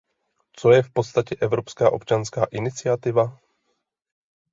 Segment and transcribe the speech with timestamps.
[0.53, 3.37] Co je v podstatě evropská občanská iniciativa?